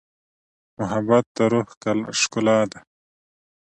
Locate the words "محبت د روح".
0.77-1.67